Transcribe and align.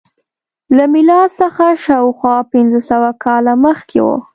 دا 0.03 0.73
له 0.77 0.85
میلاد 0.93 1.29
څخه 1.41 1.65
شاوخوا 1.85 2.35
پنځه 2.53 2.79
سوه 2.89 3.09
کاله 3.23 3.53
مخکې 3.65 3.99
وه. 4.05 4.17